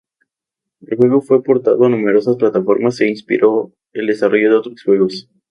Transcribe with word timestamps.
El 0.81 0.97
juego 0.97 1.21
fue 1.21 1.43
portado 1.43 1.85
a 1.85 1.89
numerosas 1.89 2.35
plataformas 2.35 2.99
e 3.01 3.07
inspiró 3.07 3.71
el 3.93 4.07
desarrollo 4.07 4.49
de 4.49 4.57
otros 4.57 4.81
juegos. 4.83 5.29